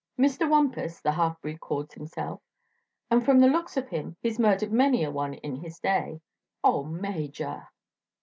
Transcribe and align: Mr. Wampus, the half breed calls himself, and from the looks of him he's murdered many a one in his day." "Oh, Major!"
Mr. 0.17 0.49
Wampus, 0.49 0.99
the 0.99 1.11
half 1.11 1.39
breed 1.43 1.59
calls 1.59 1.93
himself, 1.93 2.41
and 3.11 3.23
from 3.23 3.37
the 3.39 3.45
looks 3.47 3.77
of 3.77 3.89
him 3.89 4.17
he's 4.19 4.39
murdered 4.39 4.71
many 4.71 5.03
a 5.03 5.11
one 5.11 5.35
in 5.35 5.57
his 5.57 5.77
day." 5.77 6.19
"Oh, 6.63 6.83
Major!" 6.83 7.67